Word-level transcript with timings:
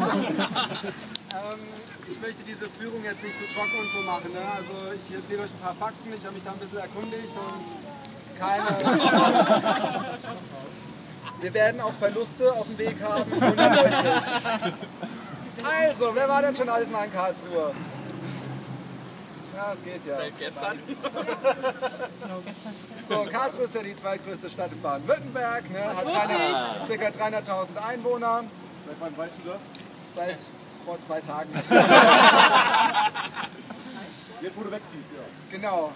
ähm, 0.00 1.60
ich 2.10 2.20
möchte 2.20 2.42
diese 2.46 2.68
Führung 2.68 3.04
jetzt 3.04 3.22
nicht 3.22 3.38
zu 3.38 3.44
trocken 3.54 3.78
und 3.80 3.90
so 3.92 4.00
machen. 4.02 4.32
Ne? 4.32 4.40
Also 4.56 4.72
ich 4.94 5.14
erzähle 5.14 5.42
euch 5.42 5.50
ein 5.50 5.60
paar 5.60 5.74
Fakten, 5.74 6.12
ich 6.12 6.24
habe 6.24 6.34
mich 6.34 6.44
da 6.44 6.52
ein 6.52 6.58
bisschen 6.58 6.78
erkundigt 6.78 7.34
und 7.36 7.66
keine... 8.38 8.64
Wir 11.40 11.54
werden 11.54 11.80
auch 11.80 11.94
Verluste 11.94 12.52
auf 12.52 12.66
dem 12.66 12.78
Weg 12.78 12.96
haben, 13.02 13.30
wundert 13.30 13.78
euch 13.78 14.02
nicht. 14.02 14.32
Also, 15.64 16.14
wer 16.14 16.28
war 16.28 16.42
denn 16.42 16.54
schon 16.54 16.68
alles 16.68 16.90
mal 16.90 17.04
in 17.04 17.12
Karlsruhe? 17.12 17.72
Ja, 19.56 19.72
es 19.72 19.82
geht 19.82 20.04
ja. 20.06 20.16
Seit 20.16 20.38
gestern? 20.38 20.78
So, 23.08 23.26
Karlsruhe 23.30 23.64
ist 23.64 23.74
ja 23.74 23.82
die 23.82 23.96
zweitgrößte 23.96 24.50
Stadt 24.50 24.72
in 24.72 24.80
Baden-Württemberg, 24.80 25.70
ne? 25.70 25.84
hat 25.84 26.04
keine, 26.04 27.12
ca. 27.12 27.38
300.000 27.38 27.88
Einwohner. 27.88 28.44
Seit 28.86 29.00
wann 29.00 29.18
weißt 29.18 29.32
du 29.42 29.50
das? 29.50 29.60
Seit 30.14 30.38
vor 30.84 31.00
zwei 31.00 31.20
Tagen. 31.20 31.50
Jetzt, 34.40 34.56
wo 34.56 34.62
du 34.62 34.70
wegziehst, 34.70 35.10
ja. 35.14 35.22
Genau. 35.50 35.92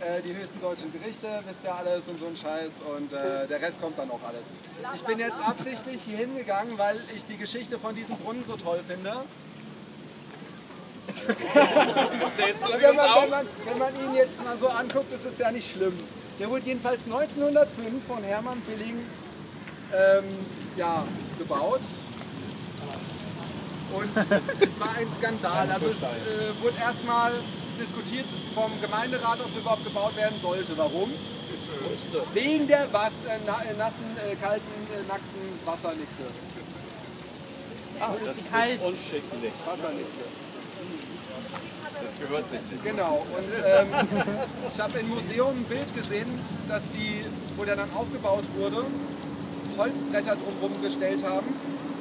Äh, 0.00 0.22
die 0.22 0.34
höchsten 0.34 0.60
deutschen 0.60 0.92
Gerichte, 0.92 1.28
wisst 1.46 1.62
ihr 1.64 1.72
alles 1.74 2.08
und 2.08 2.18
so 2.18 2.26
ein 2.26 2.36
Scheiß 2.36 2.80
und 2.96 3.12
äh, 3.12 3.46
der 3.46 3.60
Rest 3.60 3.80
kommt 3.80 3.96
dann 3.96 4.10
auch 4.10 4.18
alles. 4.26 4.46
Ich 4.96 5.02
bin 5.02 5.20
jetzt 5.20 5.40
absichtlich 5.40 6.00
hier 6.04 6.16
hingegangen, 6.16 6.76
weil 6.76 6.96
ich 7.14 7.24
die 7.26 7.36
Geschichte 7.36 7.78
von 7.78 7.94
diesem 7.94 8.16
Brunnen 8.16 8.42
so 8.42 8.56
toll 8.56 8.80
finde. 8.86 9.12
Du 11.06 11.12
Wenn 11.28 12.96
man, 12.96 13.22
wenn, 13.22 13.30
man, 13.30 13.46
wenn 13.64 13.78
man 13.78 13.94
ihn 13.94 14.14
jetzt 14.14 14.42
mal 14.42 14.58
so 14.58 14.68
anguckt, 14.68 15.12
ist 15.12 15.24
es 15.24 15.38
ja 15.38 15.52
nicht 15.52 15.70
schlimm. 15.70 15.96
Der 16.40 16.50
wurde 16.50 16.64
jedenfalls 16.64 17.04
1905 17.04 18.04
von 18.04 18.24
Hermann 18.24 18.60
Billing 18.62 18.98
ähm, 19.94 20.24
ja, 20.76 21.04
gebaut. 21.38 21.82
Und 23.94 24.16
es 24.60 24.80
war 24.80 24.94
ein 24.96 25.08
Skandal. 25.18 25.70
Also 25.70 25.86
es 25.86 26.02
äh, 26.02 26.62
wurde 26.62 26.76
erstmal 26.78 27.32
diskutiert 27.80 28.26
vom 28.54 28.70
Gemeinderat, 28.80 29.38
ob 29.40 29.56
überhaupt 29.56 29.84
gebaut 29.84 30.16
werden 30.16 30.38
sollte. 30.40 30.76
Warum? 30.76 31.10
Wegen 32.34 32.68
der 32.68 32.92
was, 32.92 33.12
äh, 33.26 33.38
na, 33.46 33.60
äh, 33.62 33.76
nassen, 33.76 34.16
äh, 34.16 34.36
kalten, 34.36 34.64
äh, 34.92 35.06
nackten 35.08 35.58
Wassernixe. 35.64 36.24
Das 38.24 38.36
ist 38.36 38.50
kalt. 38.50 38.82
Unschicklich. 38.82 39.52
Wassernixe. 39.66 40.24
Das 42.02 42.18
gehört 42.18 42.48
sich 42.48 42.60
nicht. 42.70 42.84
Genau, 42.84 43.24
und 43.36 43.52
ähm, 43.64 43.88
ich 44.72 44.80
habe 44.80 44.98
im 44.98 45.08
Museum 45.08 45.56
ein 45.56 45.64
Bild 45.64 45.94
gesehen, 45.94 46.40
dass 46.68 46.82
die, 46.90 47.24
wo 47.56 47.64
der 47.64 47.76
dann 47.76 47.92
aufgebaut 47.94 48.44
wurde, 48.56 48.84
Holzbretter 49.76 50.36
drumherum 50.36 50.82
gestellt 50.82 51.24
haben 51.24 51.54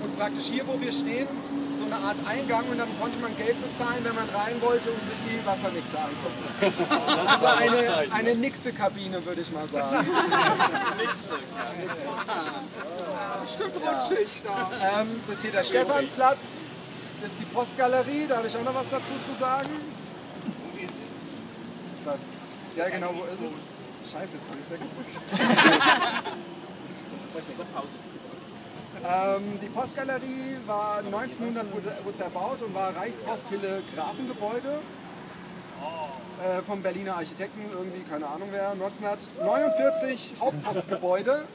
und 0.04 0.18
praktisch 0.18 0.46
hier, 0.46 0.68
wo 0.68 0.80
wir 0.80 0.92
stehen, 0.92 1.28
so 1.74 1.86
eine 1.86 1.96
Art 1.96 2.18
Eingang 2.28 2.66
und 2.70 2.78
dann 2.78 2.90
konnte 3.00 3.18
man 3.20 3.36
Geld 3.38 3.56
bezahlen, 3.62 4.04
wenn 4.04 4.16
man 4.16 4.28
rein 4.30 4.62
wollte 4.62 4.92
und 4.92 5.00
sich 5.02 5.20
die 5.26 5.46
Wassernixe 5.46 5.98
angucken. 5.98 6.44
Also 7.28 7.46
eine, 7.46 8.12
eine 8.12 8.36
Nixe-Kabine, 8.36 9.26
würde 9.26 9.42
ich 9.42 9.52
mal 9.52 9.68
sagen. 9.68 10.06
Stimmt 13.54 13.76
rutschig 13.76 14.42
da. 14.44 14.72
Ähm, 15.02 15.22
das 15.28 15.36
ist 15.38 15.42
hier 15.42 15.52
der 15.52 15.64
Stephanplatz, 15.64 16.40
das 17.22 17.32
ist 17.32 17.40
die 17.40 17.46
Postgalerie, 17.46 18.28
da 18.28 18.38
habe 18.38 18.48
ich 18.48 18.56
auch 18.58 18.64
noch 18.64 18.76
was 18.76 18.90
dazu 18.92 19.14
zu 19.26 19.40
sagen. 19.40 19.70
Das. 22.06 22.20
Ja, 22.76 22.90
genau, 22.90 23.14
wo 23.14 23.24
ist 23.24 23.42
es? 23.42 24.12
Scheiße, 24.12 24.34
jetzt 24.34 24.50
habe 24.50 24.58
ich 24.60 24.66
es 24.66 24.72
weggedrückt. 24.72 25.14
ähm, 29.04 29.60
die 29.62 29.68
Postgalerie 29.68 30.58
war 30.68 31.00
1900 31.00 31.74
wurde, 31.74 31.92
wurde 32.04 32.18
sie 32.18 32.24
erbaut 32.24 32.62
und 32.62 32.76
war 32.76 32.96
Reichspost-Telegrafengebäude 32.96 34.80
äh, 36.42 36.62
vom 36.62 36.82
Berliner 36.82 37.18
Architekten, 37.18 37.62
irgendwie, 37.72 38.02
keine 38.10 38.28
Ahnung 38.28 38.50
wer. 38.52 38.72
1949 38.72 40.34
Hauptpostgebäude 40.40 41.46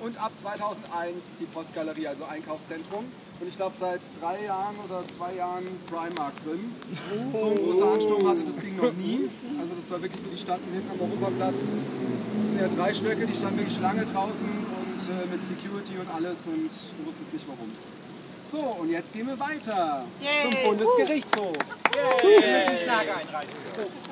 und 0.00 0.22
ab 0.22 0.32
2001 0.40 1.38
die 1.40 1.44
Postgalerie, 1.46 2.08
also 2.08 2.24
Einkaufszentrum. 2.24 3.04
Und 3.40 3.48
ich 3.48 3.56
glaube 3.56 3.74
seit 3.78 4.00
drei 4.20 4.44
Jahren 4.44 4.76
oder 4.84 5.02
zwei 5.16 5.34
Jahren 5.34 5.66
Primark 5.86 6.32
drin. 6.44 6.74
So 7.32 7.50
ein 7.50 7.56
großer 7.56 7.92
Ansturm 7.92 8.28
hatte 8.28 8.42
das 8.44 8.56
Ding 8.56 8.76
noch 8.76 8.92
nie. 8.92 9.30
Also 9.60 9.74
das 9.74 9.90
war 9.90 10.00
wirklich 10.02 10.20
so, 10.20 10.28
die 10.28 10.38
standen 10.38 10.72
hinten 10.72 10.90
am 10.90 11.00
Europaplatz. 11.00 11.56
Das 11.56 12.46
sind 12.48 12.60
ja 12.60 12.68
drei 12.68 12.94
Stöcke, 12.94 13.26
die 13.26 13.34
standen 13.34 13.58
wirklich 13.58 13.80
lange 13.80 14.06
draußen 14.06 14.48
äh, 15.08 15.26
mit 15.30 15.44
Security 15.44 15.98
und 15.98 16.08
alles 16.14 16.46
und 16.46 16.70
du 16.98 17.06
wusstest 17.06 17.32
nicht 17.32 17.46
warum. 17.48 17.70
So, 18.50 18.82
und 18.82 18.90
jetzt 18.90 19.12
gehen 19.12 19.26
wir 19.26 19.38
weiter 19.38 20.04
zum 20.42 20.62
Bundesgerichtshof. 20.64 21.52
Wir 22.22 22.40
müssen 22.40 22.84
Klage 22.84 23.16
einreichen. 23.16 24.11